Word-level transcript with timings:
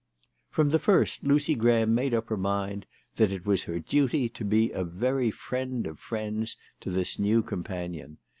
From 0.49 0.71
the 0.71 0.79
first 0.79 1.23
Lucy 1.23 1.53
Graham 1.53 1.93
made 1.93 2.11
up 2.11 2.29
her 2.29 2.35
mind 2.35 2.87
that 3.17 3.31
it 3.31 3.45
was 3.45 3.61
her 3.65 3.77
duty 3.77 4.29
to 4.29 4.43
be 4.43 4.71
a 4.71 4.83
very 4.83 5.29
friend 5.29 5.85
of 5.85 5.99
friends 5.99 6.57
to 6.79 6.89
this 6.89 7.19
new 7.19 7.43
companion. 7.43 8.17